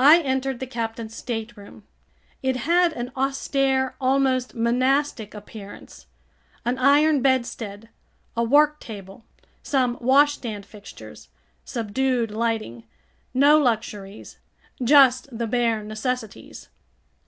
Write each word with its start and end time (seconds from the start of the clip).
I 0.00 0.22
entered 0.22 0.58
the 0.58 0.66
captain's 0.66 1.14
stateroom. 1.14 1.84
It 2.42 2.56
had 2.56 2.92
an 2.94 3.12
austere, 3.16 3.94
almost 4.00 4.56
monastic 4.56 5.34
appearance. 5.34 6.06
An 6.64 6.78
iron 6.78 7.22
bedstead, 7.22 7.88
a 8.36 8.42
worktable, 8.42 9.22
some 9.62 9.98
washstand 10.00 10.66
fixtures. 10.66 11.28
Subdued 11.64 12.32
lighting. 12.32 12.88
No 13.32 13.56
luxuries. 13.56 14.38
Just 14.82 15.28
the 15.30 15.46
bare 15.46 15.84
necessities. 15.84 16.68